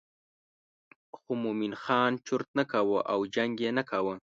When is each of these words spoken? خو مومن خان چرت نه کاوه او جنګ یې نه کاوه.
خو 1.17 1.31
مومن 1.43 1.73
خان 1.83 2.11
چرت 2.25 2.49
نه 2.57 2.63
کاوه 2.71 2.99
او 3.13 3.19
جنګ 3.35 3.53
یې 3.63 3.71
نه 3.77 3.83
کاوه. 3.89 4.15